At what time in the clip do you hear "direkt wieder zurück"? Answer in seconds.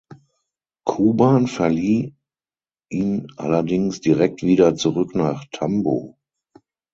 4.01-5.13